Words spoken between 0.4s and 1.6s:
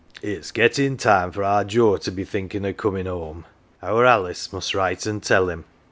gettin' time for